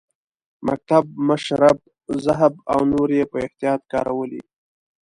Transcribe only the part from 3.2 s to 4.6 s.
په احتیاط کارولي.